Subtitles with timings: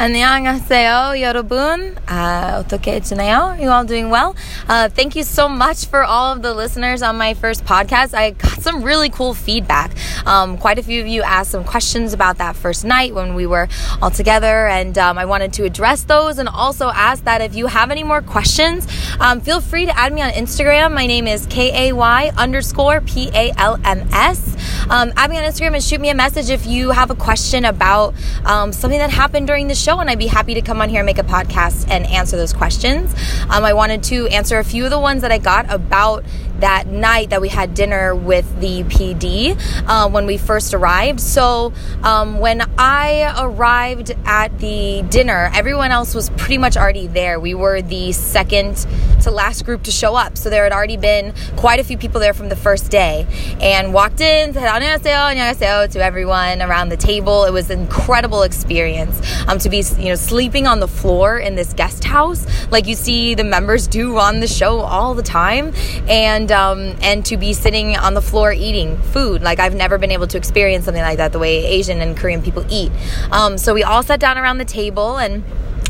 [0.00, 1.96] 안녕하세요, 여러분.
[2.08, 3.56] Uh, 어떻게 지내요?
[3.58, 4.36] You all doing well?
[4.68, 8.12] Uh, thank you so much for all of the listeners on my first podcast.
[8.12, 9.90] I got some really cool feedback.
[10.26, 13.46] Um, quite a few of you asked some questions about that first night when we
[13.46, 13.68] were
[14.02, 17.66] all together, and um, I wanted to address those and also ask that if you
[17.66, 18.86] have any more questions,
[19.18, 20.92] um, feel free to add me on Instagram.
[20.92, 24.49] My name is K A Y underscore P A L M S.
[24.89, 27.65] Um, add me on Instagram and shoot me a message if you have a question
[27.65, 28.13] about
[28.45, 30.99] um, something that happened during the show and I'd be happy to come on here
[30.99, 33.13] and make a podcast and answer those questions.
[33.49, 36.23] Um, I wanted to answer a few of the ones that I got about
[36.60, 41.20] that night that we had dinner with the PD uh, when we first arrived.
[41.20, 41.72] So
[42.02, 47.38] um, when I arrived at the dinner, everyone else was pretty much already there.
[47.38, 48.86] We were the second
[49.22, 50.38] to last group to show up.
[50.38, 53.26] So there had already been quite a few people there from the first day
[53.60, 57.44] and walked in, said 안녕하세요, 안녕하세요 to everyone around the table.
[57.44, 61.54] It was an incredible experience um, to be, you know, sleeping on the floor in
[61.54, 65.72] this guest house like you see the members do on the show all the time.
[66.08, 69.41] And um, and to be sitting on the floor eating food.
[69.41, 72.41] Like I've never been able to experience something like that the way Asian and Korean
[72.41, 72.91] people eat.
[73.31, 75.43] Um, so we all sat down around the table and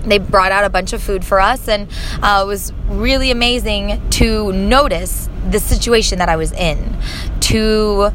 [0.04, 1.88] they brought out a bunch of food for us and
[2.23, 6.98] uh, it was really amazing to notice the situation that i was in
[7.39, 8.12] to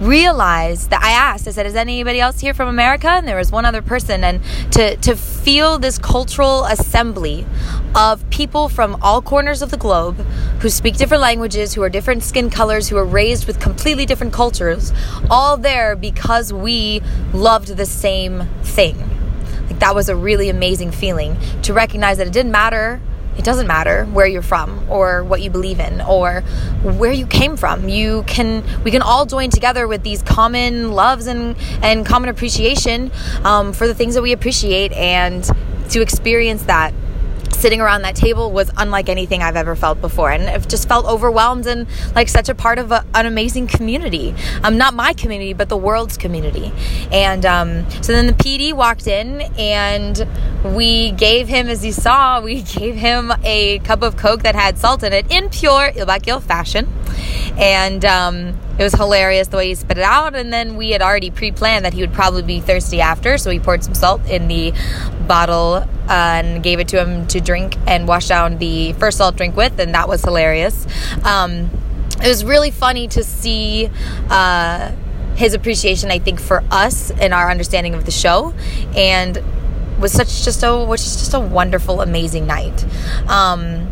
[0.00, 3.08] realize that I asked, I said, is anybody else here from America?
[3.08, 4.24] And there was one other person.
[4.24, 7.46] And to, to feel this cultural assembly
[7.94, 10.16] of people from all corners of the globe
[10.60, 14.32] who speak different languages, who are different skin colors, who are raised with completely different
[14.32, 14.92] cultures,
[15.30, 17.00] all there because we
[17.32, 18.96] loved the same thing.
[19.68, 23.00] Like that was a really amazing feeling to recognize that it didn't matter
[23.38, 26.40] it doesn't matter where you're from or what you believe in or
[26.82, 27.88] where you came from.
[27.88, 33.10] You can we can all join together with these common loves and and common appreciation
[33.44, 35.48] um, for the things that we appreciate and
[35.90, 36.92] to experience that
[37.58, 40.30] sitting around that table was unlike anything I've ever felt before.
[40.30, 44.34] And I've just felt overwhelmed and like such a part of a, an amazing community.
[44.62, 46.72] Um, not my community, but the world's community.
[47.10, 50.26] And um, so then the PD walked in and
[50.64, 54.78] we gave him, as you saw, we gave him a cup of Coke that had
[54.78, 56.88] salt in it in pure Ilbakil fashion.
[57.56, 60.34] And um, it was hilarious the way he spit it out.
[60.34, 63.38] And then we had already pre planned that he would probably be thirsty after.
[63.38, 64.72] So we poured some salt in the
[65.26, 69.36] bottle uh, and gave it to him to drink and wash down the first salt
[69.36, 69.78] drink with.
[69.78, 70.86] And that was hilarious.
[71.24, 71.70] Um,
[72.22, 73.90] it was really funny to see.
[74.28, 74.92] Uh,
[75.38, 78.52] his appreciation, I think, for us and our understanding of the show,
[78.96, 79.40] and
[80.00, 82.84] was such just a was just a wonderful, amazing night.
[83.28, 83.88] Um,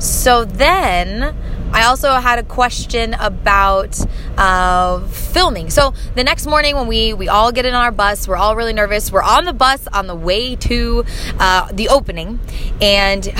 [0.00, 1.36] so then
[1.73, 3.99] I also had a question about
[4.37, 5.69] uh, filming.
[5.69, 8.73] So the next morning, when we we all get in our bus, we're all really
[8.73, 9.11] nervous.
[9.11, 11.03] We're on the bus on the way to
[11.39, 12.39] uh, the opening,
[12.81, 13.31] and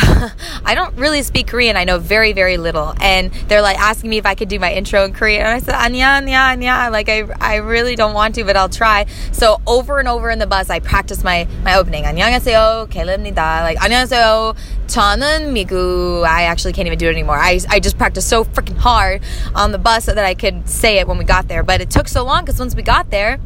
[0.65, 1.77] I don't really speak Korean.
[1.77, 4.73] I know very very little, and they're like asking me if I could do my
[4.73, 6.89] intro in Korean, and I said anya anya anya.
[6.91, 9.05] Like I I really don't want to, but I'll try.
[9.31, 12.05] So over and over in the bus, I practice my my opening.
[12.05, 13.63] 안녕하세요, 켈입니다.
[13.63, 14.53] Like 안녕하세요.
[14.87, 16.25] 저는 미국.
[16.25, 17.37] I actually can't even do it anymore.
[17.37, 19.22] I I just practice so freaking hard
[19.54, 21.62] on the bus that I could say it when we got there.
[21.62, 23.38] But it took so long because once we got there,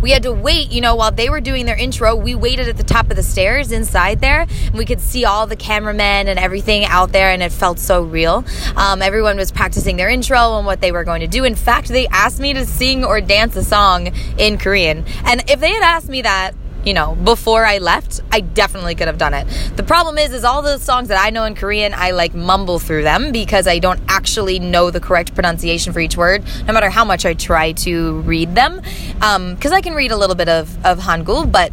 [0.00, 2.76] we had to wait, you know, while they were doing their intro, we waited at
[2.76, 6.38] the top of the stairs inside there, and we could see all the cameramen and
[6.38, 8.44] everything out there, and it felt so real.
[8.76, 11.44] Um, everyone was practicing their intro and what they were going to do.
[11.44, 14.08] In fact, they asked me to sing or dance a song
[14.38, 16.54] in Korean, and if they had asked me that
[16.84, 19.46] you know, before I left, I definitely could have done it.
[19.76, 22.78] The problem is, is all the songs that I know in Korean, I like mumble
[22.78, 26.90] through them because I don't actually know the correct pronunciation for each word, no matter
[26.90, 28.80] how much I try to read them.
[29.14, 31.72] Because um, I can read a little bit of, of Hangul, but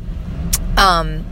[0.77, 1.25] um,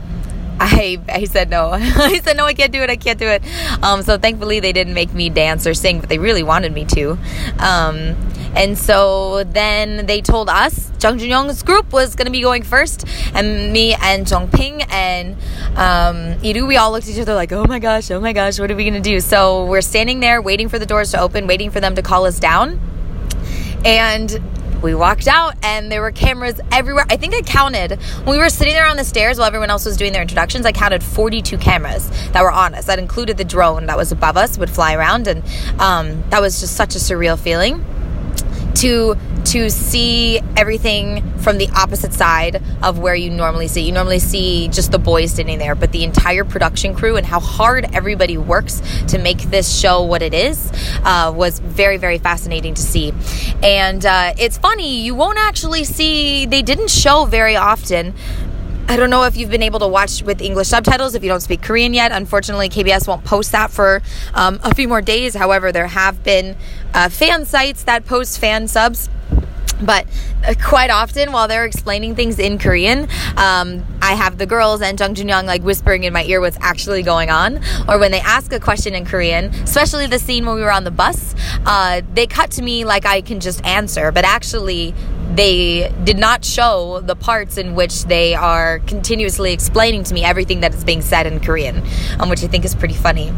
[0.59, 1.69] I I said no.
[1.71, 2.45] I said no.
[2.45, 2.89] I can't do it.
[2.89, 3.43] I can't do it.
[3.83, 6.85] Um, so thankfully they didn't make me dance or sing, but they really wanted me
[6.85, 7.17] to.
[7.59, 8.15] Um,
[8.57, 12.63] and so then they told us Jung Jun Young's group was going to be going
[12.63, 15.35] first, and me and Jung Ping and
[15.75, 18.59] um, Iru, we all looked at each other like, oh my gosh, oh my gosh,
[18.59, 19.19] what are we going to do?
[19.19, 22.25] So we're standing there waiting for the doors to open, waiting for them to call
[22.25, 22.79] us down.
[23.85, 24.41] And
[24.81, 27.05] we walked out and there were cameras everywhere.
[27.09, 29.85] I think I counted when we were sitting there on the stairs while everyone else
[29.85, 30.65] was doing their introductions.
[30.65, 32.85] I counted 42 cameras that were on us.
[32.85, 35.43] That included the drone that was above us, would fly around, and
[35.79, 37.85] um, that was just such a surreal feeling
[38.77, 39.15] to
[39.45, 43.81] to see everything from the opposite side of where you normally see.
[43.81, 47.39] You normally see just the boys sitting there, but the entire production crew and how
[47.39, 50.69] hard everybody works to make this show what it is
[51.05, 53.13] uh, was very, very fascinating to see.
[53.63, 58.13] And uh, it's funny, you won't actually see, they didn't show very often
[58.89, 61.41] I don't know if you've been able to watch with English subtitles if you don't
[61.41, 62.13] speak Korean yet.
[62.13, 64.01] Unfortunately, KBS won't post that for
[64.33, 65.35] um, a few more days.
[65.35, 66.55] However, there have been
[66.93, 69.09] uh, fan sites that post fan subs
[69.81, 70.07] but
[70.45, 73.07] uh, quite often while they're explaining things in Korean,
[73.37, 76.57] um, I have the girls and Jung Jun Young like whispering in my ear what's
[76.61, 77.59] actually going on.
[77.87, 80.83] Or when they ask a question in Korean, especially the scene when we were on
[80.83, 81.35] the bus,
[81.65, 84.93] uh, they cut to me like I can just answer, but actually
[85.33, 90.61] they did not show the parts in which they are continuously explaining to me everything
[90.61, 91.83] that is being said in Korean,
[92.19, 93.31] um, which I think is pretty funny.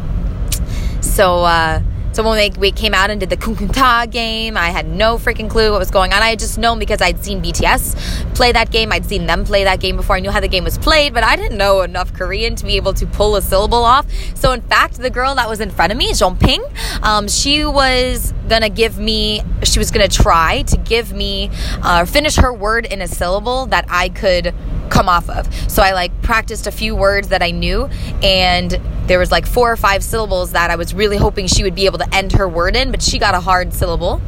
[1.02, 4.88] So, uh, so when we, we came out and did the Kunkunta game, I had
[4.88, 6.22] no freaking clue what was going on.
[6.22, 8.92] I had just known because I'd seen BTS play that game.
[8.92, 10.16] I'd seen them play that game before.
[10.16, 12.78] I knew how the game was played, but I didn't know enough Korean to be
[12.78, 14.08] able to pull a syllable off.
[14.36, 16.64] So in fact, the girl that was in front of me, Ping,
[17.04, 21.50] um, she was gonna give me, she was gonna try to give me,
[21.82, 24.54] uh, finish her word in a syllable that I could
[24.90, 25.54] come off of.
[25.70, 27.90] So I like practiced a few words that I knew
[28.22, 31.76] and there was like four or five syllables that I was really hoping she would
[31.76, 34.22] be able to end her word in, but she got a hard syllable.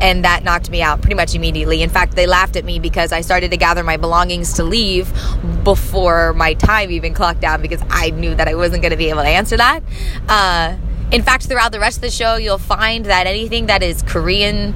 [0.00, 1.82] And that knocked me out pretty much immediately.
[1.82, 5.12] In fact, they laughed at me because I started to gather my belongings to leave
[5.64, 9.08] before my time even clocked down because I knew that I wasn't going to be
[9.08, 9.82] able to answer that.
[10.28, 10.76] Uh,
[11.10, 14.74] in fact, throughout the rest of the show, you'll find that anything that is Korean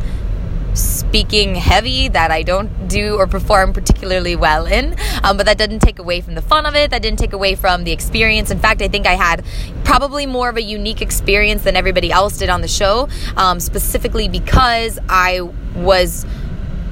[0.75, 4.97] speaking heavy that I don't do or perform particularly well in.
[5.23, 6.91] Um, but that didn't take away from the fun of it.
[6.91, 8.51] That didn't take away from the experience.
[8.51, 9.45] In fact, I think I had
[9.85, 14.29] probably more of a unique experience than everybody else did on the show, um, specifically
[14.29, 15.41] because I
[15.75, 16.27] was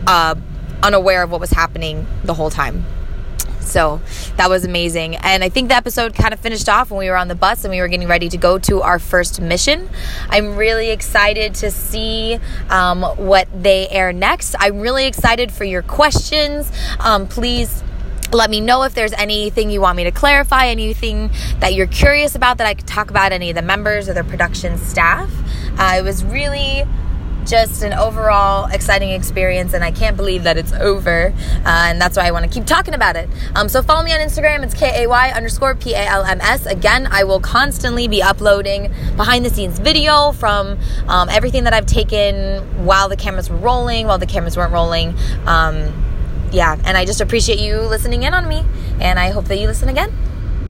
[0.06, 0.34] uh,
[0.82, 2.84] unaware of what was happening the whole time.
[3.70, 4.00] So
[4.36, 5.16] that was amazing.
[5.16, 7.64] And I think the episode kind of finished off when we were on the bus
[7.64, 9.88] and we were getting ready to go to our first mission.
[10.28, 12.38] I'm really excited to see
[12.68, 14.56] um, what they air next.
[14.58, 16.70] I'm really excited for your questions.
[16.98, 17.82] Um, please
[18.32, 22.34] let me know if there's anything you want me to clarify, anything that you're curious
[22.34, 25.30] about that I could talk about, any of the members or the production staff.
[25.78, 26.84] Uh, it was really
[27.46, 31.32] just an overall exciting experience, and I can't believe that it's over.
[31.36, 33.28] Uh, and that's why I want to keep talking about it.
[33.54, 34.62] Um, so follow me on Instagram.
[34.62, 36.66] It's K A Y underscore P A L M S.
[36.66, 40.78] Again, I will constantly be uploading behind the scenes video from
[41.08, 45.14] um, everything that I've taken while the cameras were rolling, while the cameras weren't rolling.
[45.46, 46.06] Um,
[46.52, 48.64] yeah, and I just appreciate you listening in on me,
[49.00, 50.12] and I hope that you listen again.